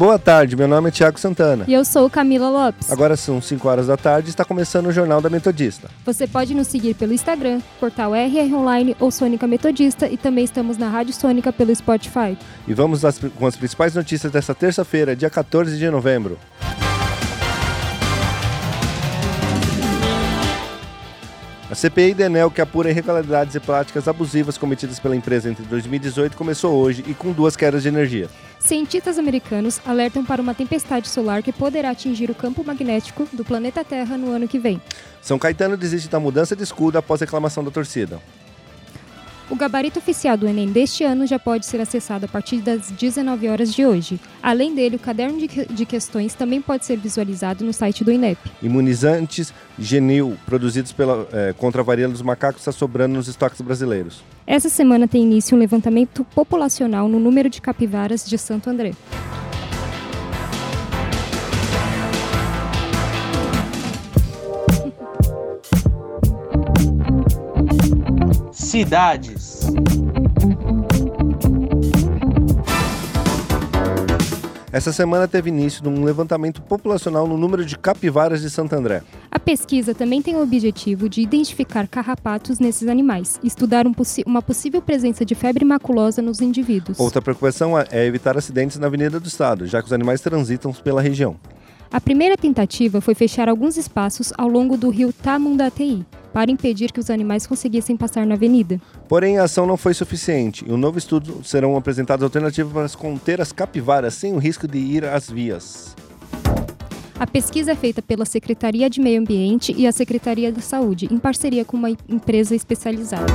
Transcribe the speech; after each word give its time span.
Boa 0.00 0.18
tarde, 0.18 0.56
meu 0.56 0.66
nome 0.66 0.88
é 0.88 0.90
Tiago 0.90 1.20
Santana. 1.20 1.64
E 1.68 1.74
eu 1.74 1.84
sou 1.84 2.08
Camila 2.08 2.48
Lopes. 2.48 2.90
Agora 2.90 3.18
são 3.18 3.38
5 3.38 3.68
horas 3.68 3.86
da 3.88 3.98
tarde 3.98 4.28
e 4.28 4.30
está 4.30 4.46
começando 4.46 4.86
o 4.86 4.92
Jornal 4.92 5.20
da 5.20 5.28
Metodista. 5.28 5.90
Você 6.06 6.26
pode 6.26 6.54
nos 6.54 6.68
seguir 6.68 6.94
pelo 6.94 7.12
Instagram, 7.12 7.60
portal 7.78 8.14
RR 8.14 8.54
Online 8.54 8.96
ou 8.98 9.10
Sônica 9.10 9.46
Metodista 9.46 10.08
e 10.08 10.16
também 10.16 10.42
estamos 10.44 10.78
na 10.78 10.88
Rádio 10.88 11.12
Sônica 11.12 11.52
pelo 11.52 11.74
Spotify. 11.76 12.34
E 12.66 12.72
vamos 12.72 13.04
às- 13.04 13.18
com 13.38 13.46
as 13.46 13.56
principais 13.56 13.94
notícias 13.94 14.32
desta 14.32 14.54
terça-feira, 14.54 15.14
dia 15.14 15.28
14 15.28 15.76
de 15.76 15.90
novembro. 15.90 16.38
CPI 21.80 22.12
da 22.12 22.26
Enel, 22.26 22.50
que 22.50 22.60
apura 22.60 22.90
irregularidades 22.90 23.54
e 23.54 23.60
práticas 23.60 24.06
abusivas 24.06 24.58
cometidas 24.58 25.00
pela 25.00 25.16
empresa 25.16 25.48
entre 25.48 25.64
2018, 25.64 26.36
começou 26.36 26.74
hoje 26.74 27.02
e 27.06 27.14
com 27.14 27.32
duas 27.32 27.56
quedas 27.56 27.82
de 27.82 27.88
energia. 27.88 28.28
Cientistas 28.58 29.18
americanos 29.18 29.80
alertam 29.86 30.22
para 30.22 30.42
uma 30.42 30.54
tempestade 30.54 31.08
solar 31.08 31.42
que 31.42 31.54
poderá 31.54 31.88
atingir 31.88 32.30
o 32.30 32.34
campo 32.34 32.62
magnético 32.62 33.26
do 33.32 33.46
planeta 33.46 33.82
Terra 33.82 34.18
no 34.18 34.30
ano 34.30 34.46
que 34.46 34.58
vem. 34.58 34.78
São 35.22 35.38
Caetano 35.38 35.74
desiste 35.74 36.10
da 36.10 36.20
mudança 36.20 36.54
de 36.54 36.62
escudo 36.62 36.98
após 36.98 37.18
reclamação 37.18 37.64
da 37.64 37.70
torcida. 37.70 38.20
O 39.50 39.56
gabarito 39.56 39.98
oficial 39.98 40.36
do 40.36 40.46
Enem 40.46 40.70
deste 40.70 41.02
ano 41.02 41.26
já 41.26 41.36
pode 41.36 41.66
ser 41.66 41.80
acessado 41.80 42.24
a 42.24 42.28
partir 42.28 42.58
das 42.60 42.88
19 42.92 43.48
horas 43.48 43.74
de 43.74 43.84
hoje. 43.84 44.20
Além 44.40 44.74
dele, 44.76 44.94
o 44.94 44.98
caderno 44.98 45.38
de, 45.40 45.48
que- 45.48 45.64
de 45.66 45.84
questões 45.84 46.34
também 46.34 46.62
pode 46.62 46.84
ser 46.86 46.96
visualizado 46.96 47.64
no 47.64 47.72
site 47.72 48.04
do 48.04 48.12
INEP. 48.12 48.38
Imunizantes 48.62 49.52
Genil, 49.76 50.36
produzidos 50.46 50.92
pela, 50.92 51.26
eh, 51.32 51.52
contra 51.58 51.80
a 51.80 51.84
varíola 51.84 52.12
dos 52.12 52.22
macacos, 52.22 52.60
está 52.60 52.70
sobrando 52.70 53.14
nos 53.16 53.26
estoques 53.26 53.60
brasileiros. 53.60 54.22
Essa 54.46 54.68
semana 54.68 55.08
tem 55.08 55.22
início 55.24 55.56
um 55.56 55.60
levantamento 55.60 56.24
populacional 56.32 57.08
no 57.08 57.18
número 57.18 57.50
de 57.50 57.60
capivaras 57.60 58.24
de 58.24 58.38
Santo 58.38 58.70
André. 58.70 58.92
Cidades. 68.80 69.60
Essa 74.72 74.90
semana 74.90 75.28
teve 75.28 75.50
início 75.50 75.86
um 75.86 76.02
levantamento 76.02 76.62
populacional 76.62 77.26
no 77.28 77.36
número 77.36 77.62
de 77.62 77.76
capivaras 77.76 78.40
de 78.40 78.48
Santo 78.48 78.74
André. 78.74 79.02
A 79.30 79.38
pesquisa 79.38 79.94
também 79.94 80.22
tem 80.22 80.34
o 80.34 80.42
objetivo 80.42 81.10
de 81.10 81.20
identificar 81.20 81.86
carrapatos 81.86 82.58
nesses 82.58 82.88
animais 82.88 83.38
e 83.42 83.48
estudar 83.48 83.86
um 83.86 83.92
uma 84.24 84.40
possível 84.40 84.80
presença 84.80 85.26
de 85.26 85.34
febre 85.34 85.62
maculosa 85.62 86.22
nos 86.22 86.40
indivíduos. 86.40 86.98
Outra 86.98 87.20
preocupação 87.20 87.78
é 87.78 88.06
evitar 88.06 88.38
acidentes 88.38 88.78
na 88.78 88.86
Avenida 88.86 89.20
do 89.20 89.28
Estado, 89.28 89.66
já 89.66 89.82
que 89.82 89.88
os 89.88 89.92
animais 89.92 90.22
transitam 90.22 90.72
pela 90.72 91.02
região. 91.02 91.36
A 91.92 92.00
primeira 92.00 92.34
tentativa 92.34 93.02
foi 93.02 93.14
fechar 93.14 93.46
alguns 93.46 93.76
espaços 93.76 94.32
ao 94.38 94.48
longo 94.48 94.78
do 94.78 94.88
rio 94.88 95.12
Tamundateí, 95.12 96.06
para 96.32 96.50
impedir 96.50 96.92
que 96.92 97.00
os 97.00 97.10
animais 97.10 97.46
conseguissem 97.46 97.96
passar 97.96 98.26
na 98.26 98.34
avenida. 98.34 98.80
Porém, 99.08 99.38
a 99.38 99.44
ação 99.44 99.66
não 99.66 99.76
foi 99.76 99.94
suficiente 99.94 100.64
e 100.66 100.72
um 100.72 100.76
novo 100.76 100.98
estudo 100.98 101.42
serão 101.44 101.76
apresentadas 101.76 102.22
alternativas 102.22 102.72
para 102.72 103.00
conter 103.00 103.40
as 103.40 103.52
capivaras 103.52 104.14
sem 104.14 104.32
o 104.32 104.38
risco 104.38 104.66
de 104.66 104.78
ir 104.78 105.04
às 105.04 105.28
vias. 105.28 105.96
A 107.18 107.26
pesquisa 107.26 107.72
é 107.72 107.76
feita 107.76 108.00
pela 108.00 108.24
Secretaria 108.24 108.88
de 108.88 108.98
Meio 108.98 109.20
Ambiente 109.20 109.74
e 109.76 109.86
a 109.86 109.92
Secretaria 109.92 110.50
da 110.50 110.62
Saúde, 110.62 111.06
em 111.10 111.18
parceria 111.18 111.66
com 111.66 111.76
uma 111.76 111.90
empresa 112.08 112.54
especializada. 112.54 113.30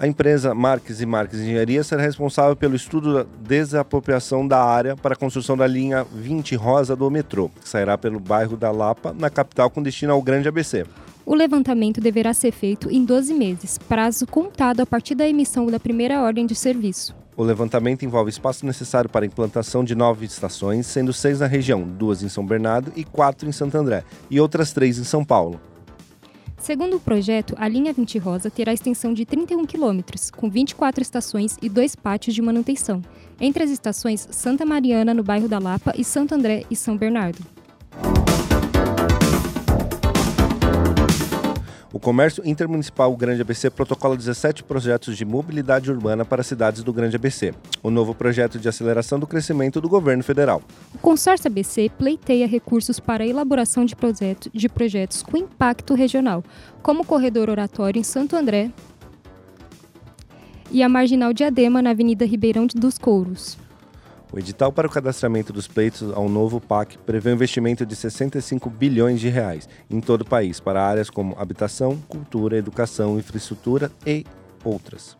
A 0.00 0.06
empresa 0.06 0.54
Marques 0.54 1.02
e 1.02 1.04
Marques 1.04 1.40
Engenharia 1.40 1.84
será 1.84 2.00
responsável 2.00 2.56
pelo 2.56 2.74
estudo 2.74 3.12
da 3.12 3.26
desapropriação 3.42 4.48
da 4.48 4.58
área 4.58 4.96
para 4.96 5.12
a 5.12 5.16
construção 5.16 5.58
da 5.58 5.66
linha 5.66 6.06
20 6.10 6.56
Rosa 6.56 6.96
do 6.96 7.10
metrô, 7.10 7.50
que 7.50 7.68
sairá 7.68 7.98
pelo 7.98 8.18
bairro 8.18 8.56
da 8.56 8.70
Lapa, 8.70 9.12
na 9.12 9.28
capital, 9.28 9.68
com 9.68 9.82
destino 9.82 10.14
ao 10.14 10.22
Grande 10.22 10.48
ABC. 10.48 10.86
O 11.26 11.34
levantamento 11.34 12.00
deverá 12.00 12.32
ser 12.32 12.50
feito 12.50 12.90
em 12.90 13.04
12 13.04 13.34
meses, 13.34 13.76
prazo 13.76 14.26
contado 14.26 14.80
a 14.80 14.86
partir 14.86 15.14
da 15.14 15.28
emissão 15.28 15.66
da 15.66 15.78
primeira 15.78 16.22
ordem 16.22 16.46
de 16.46 16.54
serviço. 16.54 17.14
O 17.36 17.44
levantamento 17.44 18.02
envolve 18.02 18.30
espaço 18.30 18.64
necessário 18.64 19.10
para 19.10 19.26
a 19.26 19.28
implantação 19.28 19.84
de 19.84 19.94
nove 19.94 20.24
estações, 20.24 20.86
sendo 20.86 21.12
seis 21.12 21.40
na 21.40 21.46
região, 21.46 21.82
duas 21.82 22.22
em 22.22 22.28
São 22.30 22.46
Bernardo 22.46 22.90
e 22.96 23.04
quatro 23.04 23.46
em 23.46 23.52
Santo 23.52 23.76
André, 23.76 24.02
e 24.30 24.40
outras 24.40 24.72
três 24.72 24.98
em 24.98 25.04
São 25.04 25.22
Paulo. 25.22 25.60
Segundo 26.60 26.96
o 26.96 27.00
projeto, 27.00 27.54
a 27.56 27.66
linha 27.66 27.90
20 27.90 28.18
Rosa 28.18 28.50
terá 28.50 28.70
extensão 28.70 29.14
de 29.14 29.24
31 29.24 29.64
quilômetros, 29.64 30.30
com 30.30 30.50
24 30.50 31.00
estações 31.00 31.56
e 31.62 31.70
dois 31.70 31.96
pátios 31.96 32.34
de 32.34 32.42
manutenção. 32.42 33.02
Entre 33.40 33.64
as 33.64 33.70
estações 33.70 34.28
Santa 34.30 34.66
Mariana, 34.66 35.14
no 35.14 35.22
bairro 35.22 35.48
da 35.48 35.58
Lapa, 35.58 35.94
e 35.96 36.04
Santo 36.04 36.34
André 36.34 36.64
e 36.70 36.76
São 36.76 36.98
Bernardo. 36.98 37.38
O 42.00 42.02
Comércio 42.02 42.42
Intermunicipal 42.48 43.14
Grande 43.14 43.42
ABC 43.42 43.68
protocola 43.68 44.16
17 44.16 44.64
projetos 44.64 45.18
de 45.18 45.24
mobilidade 45.26 45.90
urbana 45.90 46.24
para 46.24 46.42
cidades 46.42 46.82
do 46.82 46.94
Grande 46.94 47.16
ABC, 47.16 47.52
o 47.82 47.90
novo 47.90 48.14
projeto 48.14 48.58
de 48.58 48.66
aceleração 48.70 49.18
do 49.20 49.26
crescimento 49.26 49.82
do 49.82 49.88
governo 49.88 50.24
federal. 50.24 50.62
O 50.94 50.98
consórcio 50.98 51.46
ABC 51.48 51.90
pleiteia 51.98 52.46
recursos 52.48 52.98
para 52.98 53.22
a 53.22 53.26
elaboração 53.26 53.84
de, 53.84 53.94
projeto- 53.94 54.48
de 54.50 54.66
projetos 54.66 55.22
com 55.22 55.36
impacto 55.36 55.92
regional, 55.92 56.42
como 56.82 57.02
o 57.02 57.06
corredor 57.06 57.50
oratório 57.50 58.00
em 58.00 58.02
Santo 58.02 58.34
André 58.34 58.70
e 60.70 60.82
a 60.82 60.88
marginal 60.88 61.34
Diadema 61.34 61.82
na 61.82 61.90
Avenida 61.90 62.24
Ribeirão 62.24 62.66
dos 62.66 62.96
Couros. 62.96 63.58
O 64.32 64.38
edital 64.38 64.72
para 64.72 64.86
o 64.86 64.90
cadastramento 64.90 65.52
dos 65.52 65.66
pleitos 65.66 66.02
ao 66.12 66.28
novo 66.28 66.60
PAC 66.60 66.96
prevê 66.98 67.30
um 67.30 67.34
investimento 67.34 67.84
de 67.84 67.96
65 67.96 68.70
bilhões 68.70 69.20
de 69.20 69.28
reais 69.28 69.68
em 69.90 70.00
todo 70.00 70.22
o 70.22 70.24
país 70.24 70.60
para 70.60 70.82
áreas 70.82 71.10
como 71.10 71.36
habitação, 71.38 71.98
cultura, 72.08 72.56
educação, 72.56 73.18
infraestrutura 73.18 73.90
e 74.06 74.24
outras. 74.64 75.16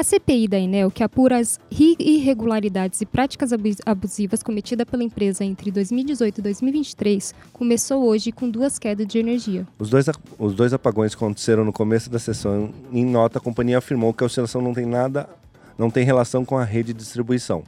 A 0.00 0.02
CPI 0.02 0.48
da 0.48 0.58
Enel, 0.58 0.90
que 0.90 1.02
apura 1.04 1.36
as 1.36 1.60
ri- 1.70 1.94
irregularidades 1.98 3.02
e 3.02 3.04
práticas 3.04 3.52
abu- 3.52 3.68
abusivas 3.84 4.42
cometidas 4.42 4.86
pela 4.90 5.04
empresa 5.04 5.44
entre 5.44 5.70
2018 5.70 6.38
e 6.38 6.42
2023, 6.42 7.34
começou 7.52 8.04
hoje 8.04 8.32
com 8.32 8.48
duas 8.48 8.78
quedas 8.78 9.06
de 9.06 9.18
energia. 9.18 9.68
Os 9.78 9.90
dois, 9.90 10.06
os 10.38 10.54
dois 10.54 10.72
apagões 10.72 11.12
aconteceram 11.14 11.66
no 11.66 11.72
começo 11.74 12.08
da 12.08 12.18
sessão, 12.18 12.70
em 12.90 13.04
nota, 13.04 13.36
a 13.36 13.42
companhia 13.42 13.76
afirmou 13.76 14.14
que 14.14 14.22
a 14.24 14.26
oscilação 14.26 14.62
não 14.62 14.72
tem 14.72 14.86
nada, 14.86 15.28
não 15.76 15.90
tem 15.90 16.02
relação 16.02 16.46
com 16.46 16.56
a 16.56 16.64
rede 16.64 16.94
de 16.94 16.98
distribuição. 17.00 17.62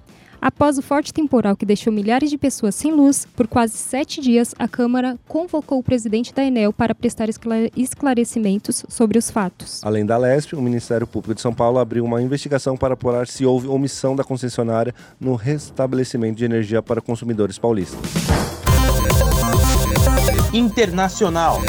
Após 0.44 0.76
o 0.76 0.82
forte 0.82 1.12
temporal 1.14 1.54
que 1.54 1.64
deixou 1.64 1.92
milhares 1.92 2.28
de 2.28 2.36
pessoas 2.36 2.74
sem 2.74 2.90
luz 2.90 3.24
por 3.36 3.46
quase 3.46 3.76
sete 3.76 4.20
dias, 4.20 4.52
a 4.58 4.66
Câmara 4.66 5.16
convocou 5.28 5.78
o 5.78 5.84
presidente 5.84 6.34
da 6.34 6.42
Enel 6.42 6.72
para 6.72 6.96
prestar 6.96 7.28
esclare- 7.28 7.70
esclarecimentos 7.76 8.84
sobre 8.88 9.18
os 9.18 9.30
fatos. 9.30 9.80
Além 9.84 10.04
da 10.04 10.16
Lesp, 10.16 10.54
o 10.54 10.60
Ministério 10.60 11.06
Público 11.06 11.36
de 11.36 11.40
São 11.40 11.54
Paulo 11.54 11.78
abriu 11.78 12.04
uma 12.04 12.20
investigação 12.20 12.76
para 12.76 12.94
apurar 12.94 13.28
se 13.28 13.46
houve 13.46 13.68
omissão 13.68 14.16
da 14.16 14.24
concessionária 14.24 14.92
no 15.20 15.36
restabelecimento 15.36 16.38
de 16.38 16.44
energia 16.44 16.82
para 16.82 17.00
consumidores 17.00 17.56
paulistas. 17.56 18.00
Internacional. 20.52 21.60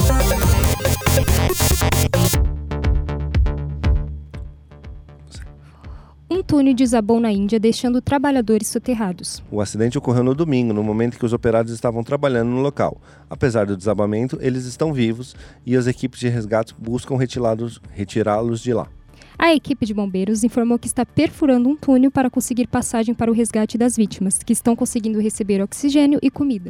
Túnel 6.54 6.76
desabou 6.76 7.20
na 7.20 7.32
Índia, 7.32 7.60
deixando 7.60 8.00
trabalhadores 8.00 8.68
soterrados. 8.68 9.42
O 9.50 9.60
acidente 9.60 9.98
ocorreu 9.98 10.24
no 10.24 10.36
domingo, 10.36 10.72
no 10.72 10.84
momento 10.84 11.18
que 11.18 11.26
os 11.26 11.34
operários 11.34 11.74
estavam 11.74 12.04
trabalhando 12.04 12.50
no 12.50 12.62
local. 12.62 13.02
Apesar 13.28 13.66
do 13.66 13.76
desabamento, 13.76 14.38
eles 14.40 14.66
estão 14.66 14.94
vivos 14.94 15.36
e 15.66 15.76
as 15.76 15.88
equipes 15.88 16.20
de 16.20 16.30
resgate 16.30 16.76
buscam 16.78 17.18
retirá-los 17.18 17.82
retirá-los 17.92 18.62
de 18.62 18.72
lá. 18.72 18.88
A 19.36 19.52
equipe 19.52 19.84
de 19.84 19.96
bombeiros 19.96 20.44
informou 20.44 20.78
que 20.78 20.86
está 20.86 21.04
perfurando 21.04 21.68
um 21.68 21.76
túnel 21.76 22.12
para 22.12 22.30
conseguir 22.30 22.68
passagem 22.68 23.16
para 23.16 23.32
o 23.32 23.34
resgate 23.34 23.76
das 23.76 23.98
vítimas, 23.98 24.38
que 24.38 24.54
estão 24.54 24.76
conseguindo 24.76 25.20
receber 25.20 25.60
oxigênio 25.60 26.20
e 26.22 26.30
comida. 26.30 26.70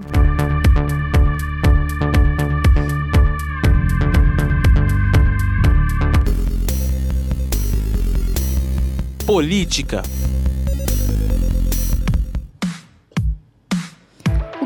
Política. 9.33 10.03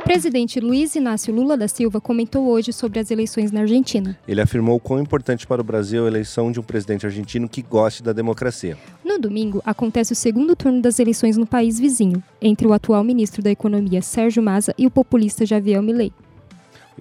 presidente 0.04 0.60
Luiz 0.60 0.96
Inácio 0.96 1.34
Lula 1.34 1.56
da 1.56 1.68
Silva 1.68 2.02
comentou 2.02 2.48
hoje 2.48 2.74
sobre 2.74 3.00
as 3.00 3.12
eleições 3.12 3.52
na 3.52 3.62
Argentina. 3.62 4.18
Ele 4.28 4.42
afirmou 4.42 4.80
quão 4.80 5.00
importante 5.00 5.48
para 5.48 5.62
o 5.62 5.64
Brasil 5.64 6.04
a 6.04 6.08
eleição 6.08 6.52
de 6.52 6.60
um 6.60 6.64
presidente 6.64 7.06
argentino 7.06 7.48
que 7.48 7.62
goste 7.62 8.04
da 8.04 8.12
democracia. 8.12 8.78
No 9.06 9.20
domingo, 9.20 9.62
acontece 9.66 10.12
o 10.14 10.16
segundo 10.16 10.56
turno 10.56 10.82
das 10.82 11.00
eleições 11.00 11.38
no 11.38 11.46
país 11.46 11.80
vizinho, 11.80 12.22
entre 12.42 12.68
o 12.68 12.74
atual 12.74 13.04
ministro 13.04 13.42
da 13.42 13.52
Economia 13.52 14.02
Sérgio 14.02 14.42
Massa 14.42 14.74
e 14.78 14.88
o 14.88 14.92
populista 14.92 15.46
Javier 15.46 15.82
Milei. 15.82 16.12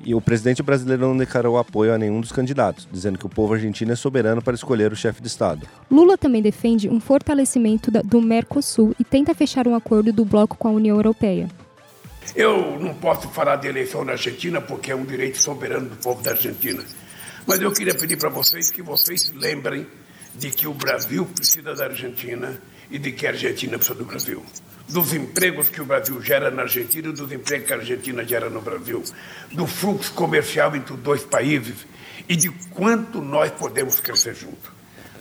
E 0.04 0.14
o 0.14 0.20
presidente 0.20 0.62
brasileiro 0.62 1.06
não 1.06 1.16
declarou 1.16 1.58
apoio 1.58 1.92
a 1.92 1.98
nenhum 1.98 2.20
dos 2.20 2.32
candidatos, 2.32 2.86
dizendo 2.90 3.18
que 3.18 3.26
o 3.26 3.28
povo 3.28 3.54
argentino 3.54 3.92
é 3.92 3.96
soberano 3.96 4.42
para 4.42 4.54
escolher 4.54 4.92
o 4.92 4.96
chefe 4.96 5.20
de 5.20 5.28
Estado. 5.28 5.66
Lula 5.90 6.16
também 6.16 6.42
defende 6.42 6.88
um 6.88 7.00
fortalecimento 7.00 7.90
do 7.90 8.20
Mercosul 8.20 8.94
e 8.98 9.04
tenta 9.04 9.34
fechar 9.34 9.66
um 9.66 9.74
acordo 9.74 10.12
do 10.12 10.24
bloco 10.24 10.56
com 10.56 10.68
a 10.68 10.72
União 10.72 10.96
Europeia. 10.96 11.48
Eu 12.34 12.78
não 12.80 12.94
posso 12.94 13.28
falar 13.28 13.56
de 13.56 13.68
eleição 13.68 14.04
na 14.04 14.12
Argentina 14.12 14.60
porque 14.60 14.90
é 14.90 14.96
um 14.96 15.04
direito 15.04 15.38
soberano 15.38 15.88
do 15.88 15.96
povo 15.96 16.22
da 16.22 16.32
Argentina. 16.32 16.82
Mas 17.46 17.60
eu 17.60 17.72
queria 17.72 17.94
pedir 17.94 18.16
para 18.16 18.28
vocês 18.28 18.70
que 18.70 18.82
vocês 18.82 19.32
lembrem 19.34 19.86
de 20.34 20.50
que 20.50 20.66
o 20.66 20.74
Brasil 20.74 21.24
precisa 21.26 21.74
da 21.74 21.84
Argentina 21.84 22.60
e 22.90 22.98
de 22.98 23.12
que 23.12 23.26
a 23.26 23.30
Argentina 23.30 23.76
precisa 23.76 23.98
do 23.98 24.04
Brasil. 24.04 24.44
Dos 24.88 25.12
empregos 25.12 25.68
que 25.68 25.80
o 25.80 25.84
Brasil 25.84 26.20
gera 26.22 26.50
na 26.50 26.62
Argentina 26.62 27.08
e 27.08 27.12
dos 27.12 27.30
empregos 27.32 27.66
que 27.66 27.72
a 27.72 27.76
Argentina 27.76 28.24
gera 28.24 28.48
no 28.48 28.60
Brasil. 28.60 29.02
Do 29.52 29.66
fluxo 29.66 30.12
comercial 30.12 30.74
entre 30.76 30.94
os 30.94 31.00
dois 31.00 31.24
países 31.24 31.86
e 32.28 32.36
de 32.36 32.50
quanto 32.70 33.20
nós 33.20 33.50
podemos 33.52 34.00
crescer 34.00 34.34
juntos. 34.34 34.76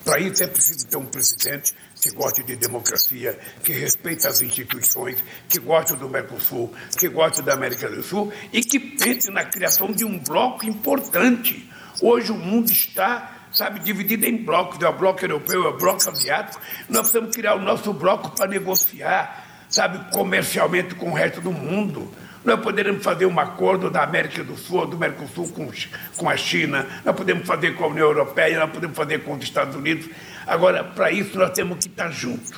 Para 0.06 0.20
isso 0.20 0.44
é 0.44 0.48
preciso 0.48 0.86
ter 0.86 0.98
um 0.98 1.06
presidente 1.06 1.74
que 2.00 2.12
goste 2.12 2.44
de 2.44 2.56
democracia, 2.56 3.40
que 3.64 3.74
respeite 3.74 4.28
as 4.28 4.40
instituições, 4.40 5.18
que 5.50 5.58
goste 5.58 5.96
do 5.96 6.08
Mercosul, 6.08 6.72
que 6.96 7.10
goste 7.10 7.42
da 7.42 7.54
América 7.54 7.90
do 7.90 8.04
Sul 8.04 8.32
e 8.54 8.62
que 8.62 8.80
pense 8.80 9.32
na 9.32 9.44
criação 9.44 9.92
de 9.92 10.06
um 10.06 10.20
bloco 10.20 10.64
importante. 10.68 11.68
Hoje 12.00 12.32
o 12.32 12.36
mundo 12.36 12.72
está, 12.72 13.35
sabe, 13.56 13.80
dividido 13.80 14.25
em 14.25 14.38
blocos, 14.38 14.81
é 14.81 14.88
o 14.88 14.94
bloco 14.94 15.24
europeu, 15.24 15.66
é 15.66 15.69
o 15.69 15.78
bloco 15.78 16.07
asiático. 16.10 16.62
Nós 16.90 17.02
precisamos 17.02 17.36
criar 17.36 17.56
o 17.56 17.62
nosso 17.62 17.94
bloco 17.94 18.30
para 18.31 18.48
negociar, 18.48 19.66
sabe, 19.69 20.12
comercialmente 20.12 20.94
com 20.96 21.10
o 21.10 21.13
resto 21.13 21.42
do 21.42 21.52
mundo. 21.52 22.12
Nós 22.44 22.60
poderemos 22.60 23.04
fazer 23.04 23.25
um 23.25 23.40
acordo 23.40 23.90
da 23.90 24.04
América 24.04 24.44
do 24.44 24.56
Sul, 24.56 24.86
do 24.86 24.98
Mercosul 24.98 25.48
com, 25.50 25.72
com 26.16 26.30
a 26.30 26.38
China, 26.38 26.86
nós 27.04 27.16
podemos 27.16 27.48
fazer 27.48 27.74
com 27.75 27.86
a 27.86 27.88
União 27.88 28.06
Europeia, 28.06 28.60
nós 28.60 28.69
podemos 28.69 28.96
fazer 28.96 29.24
com 29.24 29.34
os 29.34 29.44
Estados 29.44 29.75
Unidos. 29.75 30.08
Agora, 30.46 30.84
para 30.84 31.12
isso, 31.12 31.38
nós 31.40 31.51
temos 31.51 31.80
que 31.80 31.90
estar 31.90 32.12
juntos. 32.12 32.54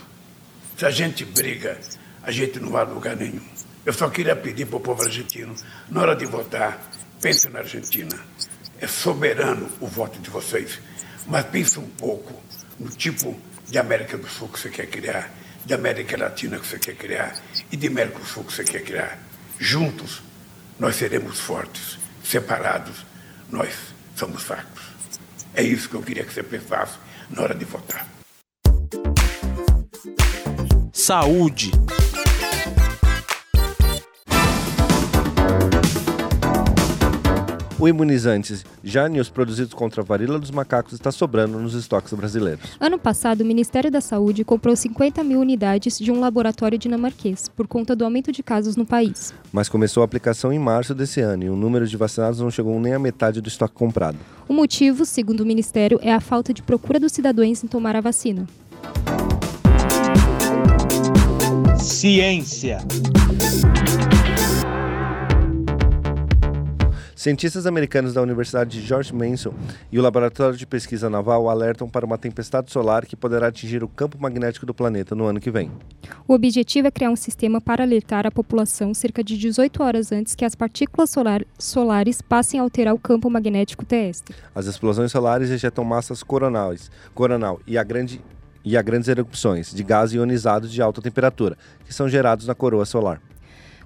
Se 0.77 0.85
a 0.85 0.89
gente 0.89 1.23
briga, 1.23 1.77
a 2.21 2.31
gente 2.31 2.59
não 2.59 2.69
vai 2.69 2.83
a 2.83 2.85
lugar 2.85 3.15
nenhum. 3.15 3.39
Eu 3.85 3.93
só 3.93 4.09
queria 4.09 4.35
pedir 4.35 4.65
para 4.65 4.75
o 4.75 4.81
povo 4.81 5.01
argentino, 5.03 5.55
na 5.89 6.01
hora 6.01 6.15
de 6.15 6.25
votar, 6.25 6.77
pense 7.21 7.47
na 7.47 7.59
Argentina. 7.59 8.19
É 8.79 8.87
soberano 8.87 9.69
o 9.79 9.87
voto 9.87 10.19
de 10.19 10.29
vocês, 10.29 10.79
mas 11.25 11.45
pense 11.45 11.79
um 11.79 11.87
pouco 11.87 12.33
no 12.79 12.89
tipo 12.89 13.39
de 13.67 13.77
América 13.77 14.17
do 14.17 14.27
Sul 14.27 14.47
que 14.49 14.59
você 14.59 14.69
quer 14.69 14.87
criar, 14.87 15.31
de 15.65 15.73
América 15.73 16.17
Latina 16.17 16.59
que 16.59 16.67
você 16.67 16.79
quer 16.79 16.95
criar 16.95 17.35
e 17.71 17.75
de 17.75 17.89
Mercosul 17.89 18.43
que 18.43 18.53
você 18.53 18.63
quer 18.63 18.83
criar. 18.83 19.19
Juntos, 19.59 20.21
nós 20.79 20.95
seremos 20.95 21.39
fortes. 21.39 21.97
Separados, 22.23 23.05
nós 23.49 23.73
somos 24.15 24.43
fracos. 24.43 24.83
É 25.53 25.63
isso 25.63 25.89
que 25.89 25.95
eu 25.95 26.01
queria 26.03 26.23
que 26.23 26.33
você 26.33 26.43
pensasse 26.43 26.97
na 27.29 27.41
hora 27.41 27.55
de 27.55 27.65
votar. 27.65 28.05
Saúde. 30.93 31.71
O 37.79 37.87
imunizante 37.87 38.63
Janius, 38.83 39.29
produzido 39.29 39.75
contra 39.75 40.01
a 40.01 40.03
varíola 40.03 40.39
dos 40.39 40.49
macacos, 40.49 40.93
está 40.93 41.11
sobrando 41.11 41.59
nos 41.59 41.75
estoques 41.75 42.11
brasileiros. 42.11 42.75
Ano 42.79 42.97
passado, 42.97 43.41
o 43.41 43.45
Ministério 43.45 43.91
da 43.91 44.01
Saúde 44.01 44.43
comprou 44.43 44.75
50 44.75 45.23
mil 45.23 45.39
unidades 45.39 45.99
de 45.99 46.11
um 46.11 46.19
laboratório 46.19 46.75
dinamarquês, 46.75 47.47
por 47.47 47.67
conta 47.67 47.95
do 47.95 48.03
aumento 48.03 48.31
de 48.31 48.41
casos 48.41 48.75
no 48.75 48.83
país. 48.83 49.31
Mas 49.51 49.69
começou 49.69 50.01
a 50.01 50.05
aplicação 50.05 50.51
em 50.51 50.57
março 50.57 50.95
desse 50.95 51.21
ano 51.21 51.43
e 51.43 51.49
o 51.49 51.55
número 51.55 51.85
de 51.85 51.95
vacinados 51.95 52.39
não 52.39 52.49
chegou 52.49 52.79
nem 52.79 52.93
à 52.93 52.99
metade 52.99 53.41
do 53.41 53.47
estoque 53.47 53.75
comprado. 53.75 54.17
O 54.47 54.53
motivo, 54.53 55.05
segundo 55.05 55.41
o 55.41 55.45
Ministério, 55.45 55.99
é 56.01 56.11
a 56.11 56.19
falta 56.19 56.51
de 56.51 56.63
procura 56.63 56.99
dos 56.99 57.11
cidadãos 57.11 57.63
em 57.63 57.67
tomar 57.67 57.95
a 57.95 58.01
vacina. 58.01 58.47
Ciência. 61.77 62.79
Cientistas 67.17 67.65
americanos 67.65 68.13
da 68.13 68.21
Universidade 68.21 68.79
de 68.79 68.85
George 68.85 69.11
Mason 69.11 69.51
e 69.91 69.97
o 69.97 70.03
Laboratório 70.03 70.55
de 70.55 70.67
Pesquisa 70.67 71.09
Naval 71.09 71.49
alertam 71.49 71.89
para 71.89 72.05
uma 72.05 72.15
tempestade 72.15 72.71
solar 72.71 73.07
que 73.07 73.15
poderá 73.15 73.47
atingir 73.47 73.83
o 73.83 73.87
campo 73.87 74.21
magnético 74.21 74.67
do 74.67 74.73
planeta 74.73 75.15
no 75.15 75.25
ano 75.25 75.39
que 75.39 75.49
vem. 75.49 75.71
O 76.27 76.35
objetivo 76.35 76.87
é 76.87 76.91
criar 76.91 77.09
um 77.09 77.15
sistema 77.15 77.59
para 77.59 77.83
alertar 77.83 78.27
a 78.27 78.31
população 78.31 78.93
cerca 78.93 79.23
de 79.23 79.35
18 79.35 79.81
horas 79.81 80.11
antes 80.11 80.35
que 80.35 80.45
as 80.45 80.53
partículas 80.53 81.09
solar 81.09 81.43
solares 81.57 82.21
passem 82.21 82.59
a 82.59 82.63
alterar 82.63 82.93
o 82.93 82.99
campo 82.99 83.31
magnético 83.31 83.83
terrestre. 83.83 84.35
As 84.53 84.67
explosões 84.67 85.11
solares 85.11 85.49
ejetam 85.49 85.83
massas 85.83 86.21
coronais, 86.21 86.91
coronal 87.15 87.59
e 87.65 87.79
a 87.79 87.83
grande 87.83 88.21
e 88.63 88.77
a 88.77 88.81
grandes 88.83 89.09
erupções 89.09 89.73
de 89.73 89.81
gás 89.81 90.13
ionizado 90.13 90.67
de 90.67 90.81
alta 90.83 91.01
temperatura, 91.01 91.57
que 91.83 91.93
são 91.93 92.07
gerados 92.07 92.45
na 92.45 92.53
coroa 92.53 92.85
solar. 92.85 93.19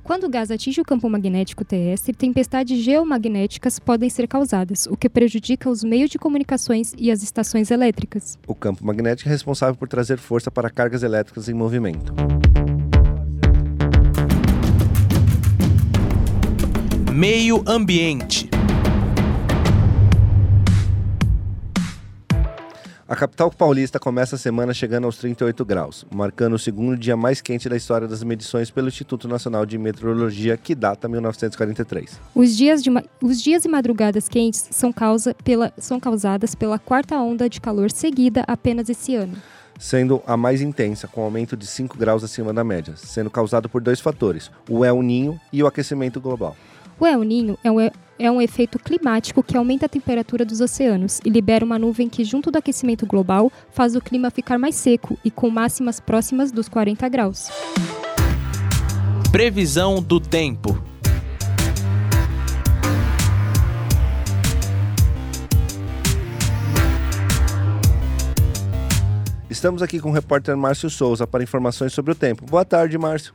Quando 0.03 0.23
o 0.23 0.29
gás 0.29 0.49
atinge 0.49 0.81
o 0.81 0.83
campo 0.83 1.07
magnético 1.07 1.63
terrestre, 1.63 2.13
tempestades 2.13 2.83
geomagnéticas 2.83 3.77
podem 3.77 4.09
ser 4.09 4.27
causadas, 4.27 4.87
o 4.87 4.97
que 4.97 5.07
prejudica 5.07 5.69
os 5.69 5.83
meios 5.83 6.09
de 6.09 6.17
comunicações 6.17 6.93
e 6.97 7.11
as 7.11 7.21
estações 7.21 7.69
elétricas. 7.69 8.37
O 8.47 8.55
campo 8.55 8.83
magnético 8.85 9.29
é 9.29 9.31
responsável 9.31 9.75
por 9.75 9.87
trazer 9.87 10.17
força 10.17 10.49
para 10.49 10.71
cargas 10.71 11.03
elétricas 11.03 11.47
em 11.47 11.53
movimento. 11.53 12.13
Meio 17.13 17.63
ambiente. 17.67 18.49
A 23.11 23.15
capital 23.17 23.51
paulista 23.51 23.99
começa 23.99 24.37
a 24.37 24.39
semana 24.39 24.73
chegando 24.73 25.03
aos 25.03 25.17
38 25.17 25.65
graus, 25.65 26.05
marcando 26.09 26.53
o 26.53 26.57
segundo 26.57 26.95
dia 26.95 27.17
mais 27.17 27.41
quente 27.41 27.67
da 27.67 27.75
história 27.75 28.07
das 28.07 28.23
medições 28.23 28.71
pelo 28.71 28.87
Instituto 28.87 29.27
Nacional 29.27 29.65
de 29.65 29.77
Meteorologia, 29.77 30.55
que 30.55 30.73
data 30.73 31.09
1943. 31.09 32.17
Os 32.33 32.55
dias, 32.55 32.81
de, 32.81 32.89
os 33.21 33.41
dias 33.41 33.65
e 33.65 33.67
madrugadas 33.67 34.29
quentes 34.29 34.65
são, 34.71 34.93
causa 34.93 35.35
pela, 35.43 35.73
são 35.77 35.99
causadas 35.99 36.55
pela 36.55 36.79
quarta 36.79 37.17
onda 37.17 37.49
de 37.49 37.59
calor 37.59 37.91
seguida 37.91 38.45
apenas 38.47 38.87
esse 38.87 39.13
ano. 39.13 39.35
Sendo 39.77 40.23
a 40.25 40.37
mais 40.37 40.61
intensa, 40.61 41.05
com 41.05 41.21
aumento 41.21 41.57
de 41.57 41.67
5 41.67 41.97
graus 41.97 42.23
acima 42.23 42.53
da 42.53 42.63
média, 42.63 42.93
sendo 42.95 43.29
causado 43.29 43.67
por 43.67 43.81
dois 43.81 43.99
fatores, 43.99 44.49
o 44.69 44.85
El 44.85 45.01
Ninho 45.01 45.37
e 45.51 45.61
o 45.61 45.67
aquecimento 45.67 46.21
global. 46.21 46.55
O 47.01 47.07
El 47.07 47.23
Ninho 47.23 47.57
é 47.63 47.71
um, 47.71 47.79
é 48.19 48.29
um 48.29 48.39
efeito 48.39 48.77
climático 48.77 49.41
que 49.41 49.57
aumenta 49.57 49.87
a 49.87 49.89
temperatura 49.89 50.45
dos 50.45 50.61
oceanos 50.61 51.19
e 51.25 51.31
libera 51.31 51.65
uma 51.65 51.79
nuvem 51.79 52.07
que, 52.07 52.23
junto 52.23 52.51
do 52.51 52.59
aquecimento 52.59 53.07
global, 53.07 53.51
faz 53.71 53.95
o 53.95 53.99
clima 53.99 54.29
ficar 54.29 54.59
mais 54.59 54.75
seco 54.75 55.17
e 55.25 55.31
com 55.31 55.49
máximas 55.49 55.99
próximas 55.99 56.51
dos 56.51 56.69
40 56.69 57.09
graus. 57.09 57.49
Previsão 59.31 59.99
do 59.99 60.19
tempo. 60.19 60.79
Estamos 69.49 69.81
aqui 69.81 69.99
com 69.99 70.11
o 70.11 70.13
repórter 70.13 70.55
Márcio 70.55 70.87
Souza 70.87 71.25
para 71.25 71.41
informações 71.41 71.93
sobre 71.93 72.11
o 72.11 72.15
tempo. 72.15 72.45
Boa 72.45 72.63
tarde, 72.63 72.95
Márcio. 72.95 73.33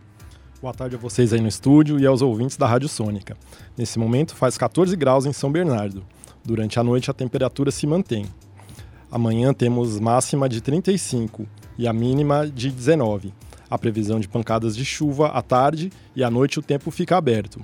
Boa 0.63 0.73
tarde 0.73 0.97
a 0.97 0.99
vocês 0.99 1.35
aí 1.35 1.41
no 1.41 1.49
estúdio 1.49 2.01
e 2.01 2.07
aos 2.07 2.23
ouvintes 2.23 2.57
da 2.57 2.67
Rádio 2.67 2.89
Sônica. 2.89 3.37
Nesse 3.77 3.99
momento 3.99 4.35
faz 4.35 4.57
14 4.57 4.97
graus 4.97 5.27
em 5.27 5.33
São 5.33 5.53
Bernardo. 5.53 6.03
Durante 6.43 6.81
a 6.81 6.83
noite 6.83 7.11
a 7.11 7.15
temperatura 7.15 7.71
se 7.71 7.87
mantém. 7.87 8.25
Amanhã 9.11 9.53
temos 9.53 10.01
máxima 10.01 10.49
de 10.49 10.63
35 10.63 11.47
e 11.77 11.87
a 11.87 11.93
mínima 11.93 12.47
de 12.47 12.71
19. 12.71 13.35
A 13.69 13.77
previsão 13.77 14.19
de 14.19 14.27
pancadas 14.27 14.75
de 14.75 14.83
chuva 14.83 15.29
à 15.29 15.43
tarde 15.43 15.93
e 16.15 16.25
à 16.25 16.31
noite 16.31 16.59
o 16.59 16.63
tempo 16.63 16.91
fica 16.91 17.19
aberto. 17.19 17.61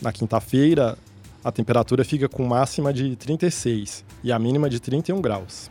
Na 0.00 0.12
quinta-feira 0.12 0.96
a 1.42 1.50
temperatura 1.50 2.04
fica 2.04 2.28
com 2.28 2.44
máxima 2.44 2.92
de 2.92 3.16
36 3.16 4.04
e 4.22 4.30
a 4.30 4.38
mínima 4.38 4.70
de 4.70 4.78
31 4.78 5.20
graus. 5.20 5.68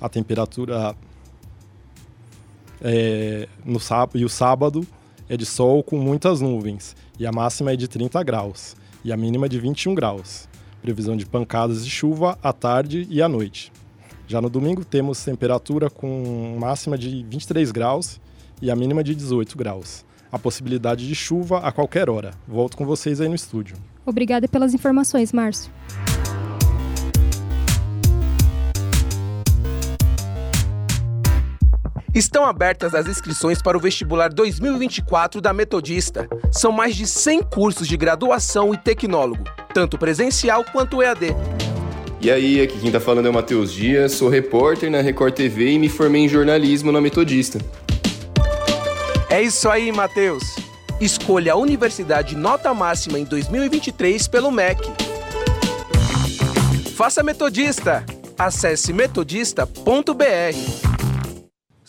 A 0.00 0.08
temperatura 0.08 0.96
é, 2.82 3.48
no 3.64 3.78
sábado 3.78 4.18
e 4.18 4.24
o 4.24 4.28
sábado 4.28 4.84
é 5.28 5.36
de 5.36 5.46
sol 5.46 5.82
com 5.82 5.98
muitas 5.98 6.40
nuvens 6.40 6.94
e 7.18 7.26
a 7.26 7.32
máxima 7.32 7.72
é 7.72 7.76
de 7.76 7.88
30 7.88 8.22
graus 8.22 8.76
e 9.04 9.12
a 9.12 9.16
mínima 9.16 9.48
de 9.48 9.58
21 9.58 9.94
graus. 9.94 10.48
Previsão 10.82 11.16
de 11.16 11.24
pancadas 11.24 11.84
de 11.84 11.90
chuva 11.90 12.38
à 12.42 12.52
tarde 12.52 13.06
e 13.10 13.22
à 13.22 13.28
noite. 13.28 13.72
Já 14.26 14.40
no 14.40 14.48
domingo 14.50 14.84
temos 14.84 15.22
temperatura 15.22 15.90
com 15.90 16.56
máxima 16.58 16.96
de 16.96 17.24
23 17.24 17.70
graus 17.70 18.20
e 18.60 18.70
a 18.70 18.76
mínima 18.76 19.02
de 19.04 19.14
18 19.14 19.56
graus. 19.56 20.04
a 20.32 20.38
possibilidade 20.38 21.06
de 21.06 21.14
chuva 21.14 21.58
a 21.58 21.70
qualquer 21.70 22.10
hora. 22.10 22.32
Volto 22.48 22.76
com 22.76 22.84
vocês 22.84 23.20
aí 23.20 23.28
no 23.28 23.36
estúdio. 23.36 23.76
Obrigada 24.04 24.48
pelas 24.48 24.74
informações, 24.74 25.32
Márcio. 25.32 25.70
Estão 32.14 32.46
abertas 32.46 32.94
as 32.94 33.08
inscrições 33.08 33.60
para 33.60 33.76
o 33.76 33.80
vestibular 33.80 34.32
2024 34.32 35.40
da 35.40 35.52
Metodista. 35.52 36.28
São 36.52 36.70
mais 36.70 36.94
de 36.94 37.08
100 37.08 37.42
cursos 37.42 37.88
de 37.88 37.96
graduação 37.96 38.72
e 38.72 38.78
tecnólogo, 38.78 39.42
tanto 39.74 39.98
presencial 39.98 40.64
quanto 40.64 41.02
EAD. 41.02 41.34
E 42.20 42.30
aí, 42.30 42.60
aqui 42.60 42.78
quem 42.78 42.92
tá 42.92 43.00
falando 43.00 43.26
é 43.26 43.30
o 43.30 43.34
Matheus 43.34 43.72
Dias, 43.72 44.12
sou 44.12 44.28
repórter 44.28 44.88
na 44.88 45.00
Record 45.00 45.34
TV 45.34 45.72
e 45.72 45.78
me 45.78 45.88
formei 45.88 46.22
em 46.22 46.28
jornalismo 46.28 46.92
na 46.92 47.00
Metodista. 47.00 47.58
É 49.28 49.42
isso 49.42 49.68
aí, 49.68 49.90
Matheus. 49.90 50.54
Escolha 51.00 51.54
a 51.54 51.56
universidade 51.56 52.36
nota 52.36 52.72
máxima 52.72 53.18
em 53.18 53.24
2023 53.24 54.28
pelo 54.28 54.52
MEC. 54.52 54.88
Faça 56.94 57.24
Metodista. 57.24 58.06
Acesse 58.38 58.92
metodista.br. 58.92 60.93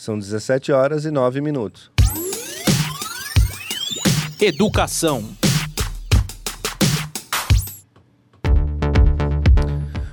São 0.06 0.18
17 0.20 0.72
horas 0.72 1.04
e 1.04 1.10
9 1.10 1.42
minutos. 1.42 1.90
Educação. 4.40 5.28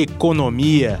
Economia. 0.00 1.00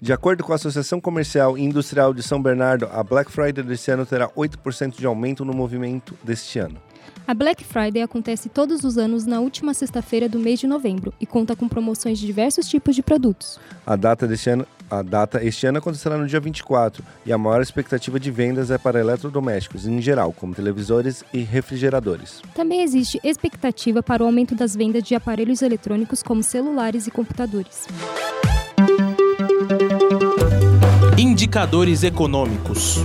De 0.00 0.14
acordo 0.14 0.42
com 0.42 0.52
a 0.52 0.54
Associação 0.54 0.98
Comercial 0.98 1.58
e 1.58 1.62
Industrial 1.62 2.14
de 2.14 2.22
São 2.22 2.42
Bernardo, 2.42 2.88
a 2.90 3.02
Black 3.02 3.30
Friday 3.30 3.62
deste 3.62 3.90
ano 3.90 4.06
terá 4.06 4.30
8% 4.30 4.96
de 4.96 5.04
aumento 5.04 5.44
no 5.44 5.52
movimento 5.52 6.16
deste 6.24 6.58
ano. 6.58 6.80
A 7.26 7.32
Black 7.32 7.64
Friday 7.64 8.02
acontece 8.02 8.50
todos 8.50 8.84
os 8.84 8.98
anos 8.98 9.24
na 9.24 9.40
última 9.40 9.72
sexta-feira 9.72 10.28
do 10.28 10.38
mês 10.38 10.60
de 10.60 10.66
novembro 10.66 11.12
e 11.18 11.24
conta 11.24 11.56
com 11.56 11.66
promoções 11.66 12.18
de 12.18 12.26
diversos 12.26 12.68
tipos 12.68 12.94
de 12.94 13.02
produtos. 13.02 13.58
A 13.86 13.96
data 13.96 14.26
deste 14.26 14.50
ano, 14.50 14.66
a 14.90 15.00
data 15.00 15.42
este 15.42 15.66
ano 15.66 15.78
acontecerá 15.78 16.18
no 16.18 16.26
dia 16.26 16.38
24 16.38 17.02
e 17.24 17.32
a 17.32 17.38
maior 17.38 17.62
expectativa 17.62 18.20
de 18.20 18.30
vendas 18.30 18.70
é 18.70 18.76
para 18.76 19.00
eletrodomésticos 19.00 19.86
em 19.86 20.02
geral, 20.02 20.34
como 20.34 20.54
televisores 20.54 21.24
e 21.32 21.38
refrigeradores. 21.40 22.42
Também 22.54 22.82
existe 22.82 23.18
expectativa 23.24 24.02
para 24.02 24.22
o 24.22 24.26
aumento 24.26 24.54
das 24.54 24.76
vendas 24.76 25.02
de 25.02 25.14
aparelhos 25.14 25.62
eletrônicos 25.62 26.22
como 26.22 26.42
celulares 26.42 27.06
e 27.06 27.10
computadores. 27.10 27.86
Indicadores 31.16 32.02
econômicos. 32.02 32.98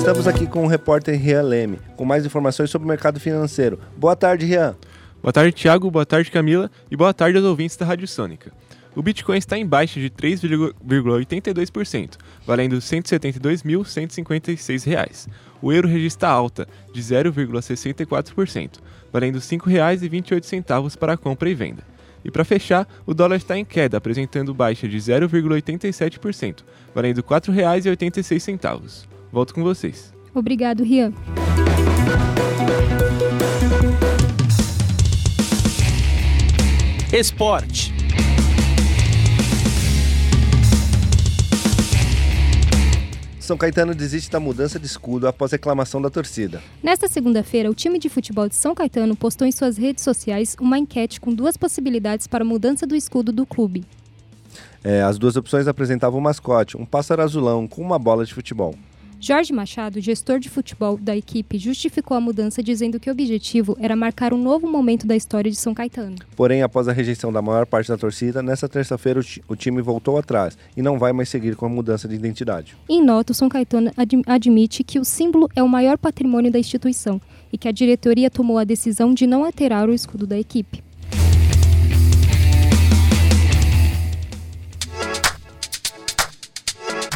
Estamos 0.00 0.26
aqui 0.26 0.46
com 0.46 0.64
o 0.64 0.66
repórter 0.66 1.20
Rian 1.20 1.42
Leme, 1.42 1.78
com 1.94 2.06
mais 2.06 2.24
informações 2.24 2.70
sobre 2.70 2.86
o 2.86 2.88
mercado 2.88 3.20
financeiro. 3.20 3.78
Boa 3.98 4.16
tarde, 4.16 4.46
Rian. 4.46 4.74
Boa 5.22 5.30
tarde, 5.30 5.52
Thiago. 5.52 5.90
Boa 5.90 6.06
tarde, 6.06 6.30
Camila. 6.30 6.70
E 6.90 6.96
boa 6.96 7.12
tarde 7.12 7.36
aos 7.36 7.44
ouvintes 7.44 7.76
da 7.76 7.84
Rádio 7.84 8.08
Sônica. 8.08 8.50
O 8.96 9.02
Bitcoin 9.02 9.36
está 9.36 9.58
em 9.58 9.66
baixa 9.66 10.00
de 10.00 10.08
3,82%, 10.08 12.16
valendo 12.46 12.76
R$ 12.76 12.80
172.156. 12.80 15.28
O 15.60 15.70
euro 15.70 15.86
registra 15.86 16.30
alta 16.30 16.66
de 16.94 17.02
0,64%, 17.02 18.78
valendo 19.12 19.34
R$ 19.34 19.42
5,28 19.42 20.96
para 20.96 21.18
compra 21.18 21.50
e 21.50 21.54
venda. 21.54 21.84
E 22.24 22.30
para 22.30 22.42
fechar, 22.42 22.88
o 23.04 23.12
dólar 23.12 23.36
está 23.36 23.58
em 23.58 23.66
queda, 23.66 23.98
apresentando 23.98 24.54
baixa 24.54 24.88
de 24.88 24.96
0,87%, 24.96 26.60
valendo 26.94 27.18
R$ 27.18 27.22
4,86. 27.22 29.19
Volto 29.32 29.54
com 29.54 29.62
vocês. 29.62 30.12
Obrigado, 30.34 30.82
Rian. 30.82 31.12
Esporte. 37.12 37.92
São 43.40 43.56
Caetano 43.56 43.96
desiste 43.96 44.30
da 44.30 44.38
mudança 44.38 44.78
de 44.78 44.86
escudo 44.86 45.26
após 45.26 45.50
reclamação 45.50 46.00
da 46.00 46.08
torcida. 46.08 46.62
Nesta 46.80 47.08
segunda-feira, 47.08 47.68
o 47.68 47.74
time 47.74 47.98
de 47.98 48.08
futebol 48.08 48.48
de 48.48 48.54
São 48.54 48.76
Caetano 48.76 49.16
postou 49.16 49.44
em 49.44 49.50
suas 49.50 49.76
redes 49.76 50.04
sociais 50.04 50.54
uma 50.60 50.78
enquete 50.78 51.20
com 51.20 51.34
duas 51.34 51.56
possibilidades 51.56 52.28
para 52.28 52.44
a 52.44 52.46
mudança 52.46 52.86
do 52.86 52.94
escudo 52.94 53.32
do 53.32 53.44
clube. 53.44 53.84
É, 54.84 55.02
as 55.02 55.18
duas 55.18 55.34
opções 55.36 55.66
apresentavam 55.66 56.20
um 56.20 56.22
mascote, 56.22 56.76
um 56.76 56.86
pássaro 56.86 57.22
azulão 57.22 57.66
com 57.66 57.82
uma 57.82 57.98
bola 57.98 58.24
de 58.24 58.32
futebol. 58.32 58.76
Jorge 59.22 59.52
Machado, 59.52 60.00
gestor 60.00 60.38
de 60.38 60.48
futebol 60.48 60.96
da 60.96 61.14
equipe, 61.14 61.58
justificou 61.58 62.16
a 62.16 62.20
mudança 62.20 62.62
dizendo 62.62 62.98
que 62.98 63.10
o 63.10 63.12
objetivo 63.12 63.76
era 63.78 63.94
marcar 63.94 64.32
um 64.32 64.38
novo 64.42 64.66
momento 64.66 65.06
da 65.06 65.14
história 65.14 65.50
de 65.50 65.56
São 65.58 65.74
Caetano. 65.74 66.16
Porém, 66.34 66.62
após 66.62 66.88
a 66.88 66.92
rejeição 66.92 67.30
da 67.30 67.42
maior 67.42 67.66
parte 67.66 67.88
da 67.88 67.98
torcida, 67.98 68.42
nesta 68.42 68.66
terça-feira 68.66 69.20
o 69.46 69.54
time 69.54 69.82
voltou 69.82 70.16
atrás 70.16 70.56
e 70.74 70.80
não 70.80 70.98
vai 70.98 71.12
mais 71.12 71.28
seguir 71.28 71.54
com 71.54 71.66
a 71.66 71.68
mudança 71.68 72.08
de 72.08 72.14
identidade. 72.14 72.74
Em 72.88 73.04
nota, 73.04 73.32
o 73.32 73.34
São 73.34 73.48
Caetano 73.50 73.90
ad- 73.94 74.22
admite 74.26 74.82
que 74.82 74.98
o 74.98 75.04
símbolo 75.04 75.48
é 75.54 75.62
o 75.62 75.68
maior 75.68 75.98
patrimônio 75.98 76.50
da 76.50 76.58
instituição 76.58 77.20
e 77.52 77.58
que 77.58 77.68
a 77.68 77.72
diretoria 77.72 78.30
tomou 78.30 78.56
a 78.56 78.64
decisão 78.64 79.12
de 79.12 79.26
não 79.26 79.44
alterar 79.44 79.86
o 79.86 79.92
escudo 79.92 80.26
da 80.26 80.38
equipe. 80.38 80.82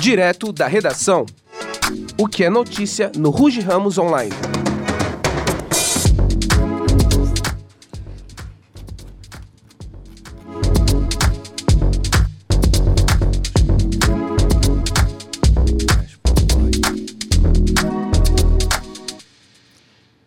Direto 0.00 0.52
da 0.52 0.66
redação. 0.66 1.24
O 2.18 2.28
que 2.28 2.44
é 2.44 2.50
notícia 2.50 3.10
no 3.16 3.30
Ruge 3.30 3.60
Ramos 3.60 3.98
Online. 3.98 4.30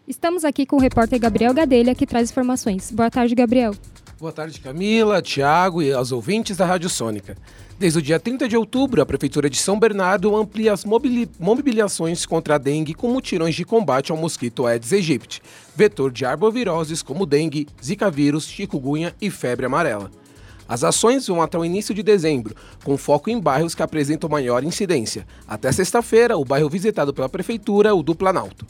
Estamos 0.08 0.44
aqui 0.44 0.66
com 0.66 0.76
o 0.76 0.80
repórter 0.80 1.20
Gabriel 1.20 1.54
Gadelha, 1.54 1.96
que 1.96 2.06
traz 2.06 2.30
informações. 2.30 2.92
Boa 2.92 3.10
tarde, 3.10 3.34
Gabriel. 3.34 3.74
Boa 4.20 4.32
tarde, 4.32 4.60
Camila, 4.60 5.22
Tiago 5.22 5.80
e 5.82 5.94
aos 5.94 6.12
ouvintes 6.12 6.58
da 6.58 6.66
Rádio 6.66 6.90
Sônica. 6.90 7.38
Desde 7.78 8.00
o 8.00 8.02
dia 8.02 8.20
30 8.20 8.48
de 8.48 8.58
outubro, 8.58 9.00
a 9.00 9.06
Prefeitura 9.06 9.48
de 9.48 9.58
São 9.58 9.80
Bernardo 9.80 10.36
amplia 10.36 10.74
as 10.74 10.84
mobili- 10.84 11.30
mobilizações 11.40 12.26
contra 12.26 12.56
a 12.56 12.58
dengue 12.58 12.96
com 12.96 13.10
mutirões 13.10 13.54
de 13.54 13.64
combate 13.64 14.12
ao 14.12 14.18
mosquito 14.18 14.66
Aedes 14.66 14.92
aegypti, 14.92 15.40
vetor 15.76 16.12
de 16.12 16.26
arboviroses 16.26 17.04
como 17.04 17.28
dengue, 17.28 17.68
zika 17.84 18.10
vírus, 18.10 18.48
chikungunya 18.48 19.14
e 19.22 19.30
febre 19.30 19.68
amarela. 19.68 20.10
As 20.68 20.84
ações 20.84 21.28
vão 21.28 21.40
até 21.40 21.56
o 21.58 21.64
início 21.64 21.94
de 21.94 22.02
dezembro, 22.02 22.56
com 22.84 22.98
foco 22.98 23.30
em 23.30 23.40
bairros 23.40 23.76
que 23.76 23.84
apresentam 23.84 24.28
maior 24.28 24.64
incidência. 24.64 25.28
Até 25.48 25.72
sexta-feira, 25.72 26.36
o 26.36 26.44
bairro 26.44 26.68
visitado 26.70 27.14
pela 27.14 27.30
Prefeitura 27.30 27.90
é 27.90 27.94
o 27.94 28.02
do 28.02 28.16
Planalto. 28.16 28.66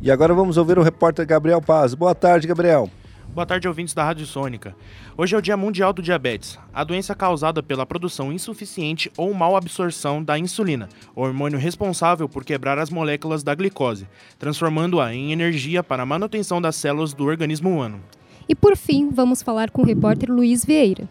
E 0.00 0.10
agora 0.10 0.32
vamos 0.32 0.56
ouvir 0.56 0.78
o 0.78 0.82
repórter 0.82 1.26
Gabriel 1.26 1.60
Paz. 1.60 1.92
Boa 1.92 2.14
tarde, 2.14 2.48
Gabriel. 2.48 2.88
Boa 3.32 3.46
tarde, 3.46 3.68
ouvintes 3.68 3.94
da 3.94 4.02
Rádio 4.02 4.26
Sônica. 4.26 4.74
Hoje 5.16 5.36
é 5.36 5.38
o 5.38 5.40
Dia 5.40 5.56
Mundial 5.56 5.92
do 5.92 6.02
Diabetes, 6.02 6.58
a 6.74 6.82
doença 6.82 7.14
causada 7.14 7.62
pela 7.62 7.86
produção 7.86 8.32
insuficiente 8.32 9.10
ou 9.16 9.32
mal 9.32 9.54
absorção 9.54 10.20
da 10.20 10.36
insulina, 10.36 10.88
o 11.14 11.22
hormônio 11.22 11.56
responsável 11.56 12.28
por 12.28 12.44
quebrar 12.44 12.76
as 12.76 12.90
moléculas 12.90 13.44
da 13.44 13.54
glicose, 13.54 14.08
transformando-a 14.36 15.14
em 15.14 15.30
energia 15.30 15.80
para 15.80 16.02
a 16.02 16.06
manutenção 16.06 16.60
das 16.60 16.74
células 16.74 17.14
do 17.14 17.24
organismo 17.24 17.70
humano. 17.70 18.00
E 18.48 18.54
por 18.56 18.76
fim, 18.76 19.10
vamos 19.10 19.42
falar 19.42 19.70
com 19.70 19.82
o 19.82 19.86
repórter 19.86 20.28
Luiz 20.28 20.64
Vieira. 20.64 21.08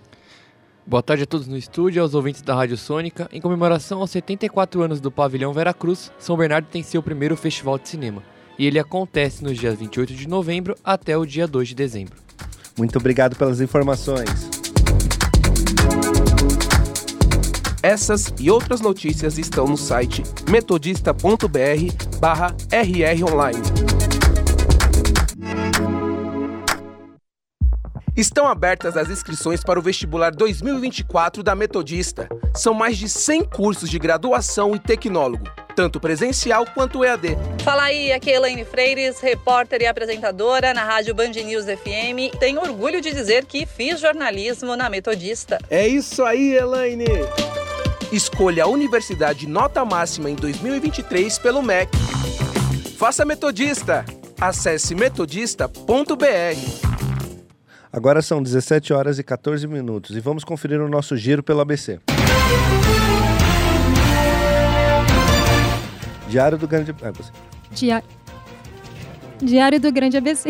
Boa 0.85 1.01
tarde 1.01 1.23
a 1.23 1.25
todos 1.25 1.47
no 1.47 1.55
estúdio 1.55 1.99
e 1.99 2.01
aos 2.01 2.15
ouvintes 2.15 2.41
da 2.41 2.53
Rádio 2.53 2.75
Sônica. 2.75 3.29
Em 3.31 3.39
comemoração 3.39 4.01
aos 4.01 4.11
74 4.11 4.81
anos 4.81 4.99
do 4.99 5.09
Pavilhão 5.09 5.53
Veracruz, 5.53 6.11
São 6.19 6.35
Bernardo 6.35 6.65
tem 6.65 6.83
seu 6.83 7.01
primeiro 7.01 7.37
festival 7.37 7.79
de 7.79 7.87
cinema. 7.87 8.21
E 8.59 8.67
ele 8.67 8.77
acontece 8.77 9.41
nos 9.41 9.57
dias 9.57 9.79
28 9.79 10.13
de 10.13 10.27
novembro 10.27 10.75
até 10.83 11.17
o 11.17 11.25
dia 11.25 11.47
2 11.47 11.69
de 11.69 11.75
dezembro. 11.75 12.15
Muito 12.77 12.99
obrigado 12.99 13.37
pelas 13.37 13.61
informações. 13.61 14.49
Essas 17.81 18.33
e 18.37 18.51
outras 18.51 18.81
notícias 18.81 19.37
estão 19.37 19.65
no 19.65 19.77
site 19.77 20.23
metodista.br 20.49 21.39
Estão 28.19 28.49
abertas 28.49 28.97
as 28.97 29.09
inscrições 29.09 29.63
para 29.63 29.79
o 29.79 29.81
vestibular 29.81 30.31
2024 30.35 31.41
da 31.41 31.55
Metodista. 31.55 32.27
São 32.53 32.73
mais 32.73 32.97
de 32.97 33.07
100 33.07 33.45
cursos 33.45 33.89
de 33.89 33.97
graduação 33.97 34.75
e 34.75 34.79
tecnólogo, 34.79 35.49
tanto 35.73 36.01
presencial 36.01 36.65
quanto 36.65 37.05
EAD. 37.05 37.37
Fala 37.63 37.83
aí, 37.83 38.11
aqui 38.11 38.29
é 38.29 38.35
Elaine 38.35 38.65
Freires, 38.65 39.21
repórter 39.21 39.83
e 39.83 39.87
apresentadora 39.87 40.73
na 40.73 40.83
Rádio 40.83 41.15
Band 41.15 41.29
News 41.29 41.63
FM. 41.63 42.37
Tenho 42.37 42.59
orgulho 42.59 42.99
de 42.99 43.13
dizer 43.13 43.45
que 43.45 43.65
fiz 43.65 44.01
jornalismo 44.01 44.75
na 44.75 44.89
Metodista. 44.89 45.57
É 45.69 45.87
isso 45.87 46.25
aí, 46.25 46.57
Elaine! 46.57 47.05
Escolha 48.11 48.65
a 48.65 48.67
universidade 48.67 49.47
nota 49.47 49.85
máxima 49.85 50.29
em 50.29 50.35
2023 50.35 51.39
pelo 51.39 51.61
MEC. 51.61 51.89
Faça 52.97 53.23
Metodista! 53.23 54.03
Acesse 54.41 54.93
metodista.br. 54.93 56.88
Agora 57.91 58.21
são 58.21 58.41
17 58.41 58.93
horas 58.93 59.17
e 59.17 59.23
14 59.23 59.65
minutos 59.67 60.15
e 60.15 60.19
vamos 60.19 60.43
conferir 60.43 60.79
o 60.79 60.87
nosso 60.87 61.17
giro 61.17 61.41
pelo 61.41 61.59
ABC. 61.59 61.99
Diário 66.29 66.57
do 66.57 66.67
Grande. 66.67 66.95
Ah, 67.01 67.11
você. 67.11 67.31
Dia... 67.71 68.03
Diário 69.41 69.79
do 69.79 69.91
Grande 69.91 70.17
ABC. 70.17 70.49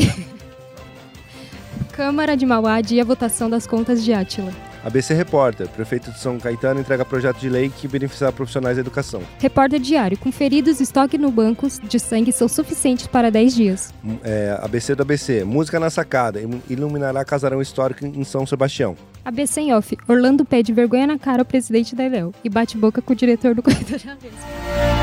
Câmara 1.93 2.35
de 2.35 2.45
Mauá 2.45 2.75
adia 2.75 3.03
a 3.03 3.05
votação 3.05 3.49
das 3.49 3.65
contas 3.65 4.03
de 4.03 4.11
Átila. 4.11 4.51
ABC 4.83 5.13
Repórter. 5.13 5.67
Prefeito 5.67 6.11
de 6.11 6.19
São 6.19 6.39
Caetano 6.39 6.79
entrega 6.79 7.03
projeto 7.03 7.37
de 7.37 7.49
lei 7.49 7.69
que 7.69 7.87
beneficiará 7.87 8.31
profissionais 8.31 8.77
da 8.77 8.81
educação. 8.81 9.21
Repórter 9.39 9.79
Diário. 9.79 10.17
Conferidos 10.17 10.79
estoque 10.79 11.17
no 11.17 11.31
bancos 11.31 11.79
de 11.83 11.99
sangue 11.99 12.31
são 12.31 12.47
suficientes 12.47 13.07
para 13.07 13.29
10 13.29 13.55
dias. 13.55 13.93
Hum, 14.03 14.17
É, 14.23 14.57
ABC 14.61 14.95
do 14.95 15.01
ABC. 15.01 15.43
Música 15.43 15.79
na 15.79 15.89
sacada. 15.89 16.39
Ilu- 16.39 16.61
Iluminará 16.69 17.23
casarão 17.25 17.61
histórico 17.61 18.05
em 18.05 18.23
São 18.23 18.45
Sebastião. 18.45 18.95
ABC 19.25 19.61
em 19.61 19.73
off. 19.73 19.97
Orlando 20.07 20.45
pede 20.45 20.71
vergonha 20.73 21.07
na 21.07 21.19
cara 21.19 21.41
ao 21.41 21.45
presidente 21.45 21.95
da 21.95 22.03
Evel 22.05 22.33
e 22.43 22.49
bate 22.49 22.77
boca 22.77 23.01
com 23.01 23.13
o 23.13 23.15
diretor 23.15 23.53
do 23.53 23.61
Corretor 23.61 23.97
de 23.97 24.09
Avesso. 24.09 24.98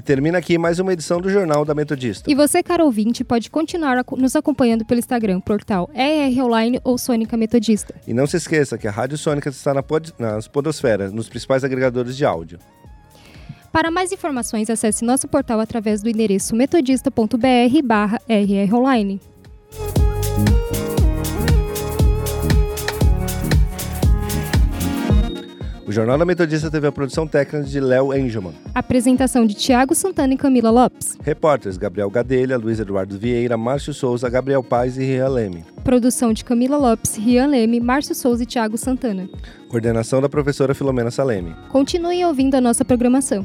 E 0.00 0.02
termina 0.02 0.38
aqui 0.38 0.56
mais 0.56 0.78
uma 0.78 0.94
edição 0.94 1.20
do 1.20 1.28
Jornal 1.28 1.62
da 1.62 1.74
Metodista. 1.74 2.30
E 2.30 2.34
você, 2.34 2.62
caro 2.62 2.86
ouvinte, 2.86 3.22
pode 3.22 3.50
continuar 3.50 4.02
nos 4.16 4.34
acompanhando 4.34 4.82
pelo 4.82 4.98
Instagram, 4.98 5.42
portal 5.42 5.90
ER 5.94 6.42
Online 6.42 6.80
ou 6.82 6.96
Sônica 6.96 7.36
Metodista. 7.36 7.94
E 8.06 8.14
não 8.14 8.26
se 8.26 8.38
esqueça 8.38 8.78
que 8.78 8.88
a 8.88 8.90
Rádio 8.90 9.18
Sônica 9.18 9.50
está 9.50 9.74
na 9.74 9.82
pod... 9.82 10.14
nas 10.18 10.48
podosferas, 10.48 11.12
nos 11.12 11.28
principais 11.28 11.64
agregadores 11.64 12.16
de 12.16 12.24
áudio. 12.24 12.58
Para 13.70 13.90
mais 13.90 14.10
informações, 14.10 14.70
acesse 14.70 15.04
nosso 15.04 15.28
portal 15.28 15.60
através 15.60 16.00
do 16.00 16.08
endereço 16.08 16.56
metodista.br 16.56 17.36
O 25.90 25.92
Jornal 25.92 26.16
da 26.16 26.24
Metodista 26.24 26.70
teve 26.70 26.86
a 26.86 26.92
produção 26.92 27.26
técnica 27.26 27.66
de 27.66 27.80
Léo 27.80 28.14
Engelman. 28.14 28.54
Apresentação 28.72 29.44
de 29.44 29.54
Tiago 29.54 29.92
Santana 29.92 30.32
e 30.32 30.36
Camila 30.36 30.70
Lopes. 30.70 31.18
Repórteres 31.20 31.76
Gabriel 31.76 32.08
Gadelha, 32.08 32.56
Luiz 32.56 32.78
Eduardo 32.78 33.18
Vieira, 33.18 33.56
Márcio 33.56 33.92
Souza, 33.92 34.30
Gabriel 34.30 34.62
Paz 34.62 34.96
e 34.96 35.04
Ria 35.04 35.26
Leme. 35.28 35.64
Produção 35.82 36.32
de 36.32 36.44
Camila 36.44 36.76
Lopes, 36.76 37.16
Rian 37.16 37.48
Leme, 37.48 37.80
Márcio 37.80 38.14
Souza 38.14 38.44
e 38.44 38.46
Tiago 38.46 38.78
Santana. 38.78 39.28
Coordenação 39.68 40.22
da 40.22 40.28
professora 40.28 40.76
Filomena 40.76 41.10
Saleme. 41.10 41.56
Continuem 41.70 42.24
ouvindo 42.24 42.54
a 42.54 42.60
nossa 42.60 42.84
programação. 42.84 43.44